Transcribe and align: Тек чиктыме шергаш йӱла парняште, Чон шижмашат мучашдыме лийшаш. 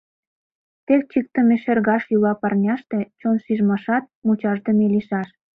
Тек 0.85 1.01
чиктыме 1.11 1.55
шергаш 1.63 2.03
йӱла 2.11 2.33
парняште, 2.41 2.99
Чон 3.19 3.35
шижмашат 3.45 4.03
мучашдыме 4.25 4.85
лийшаш. 4.93 5.27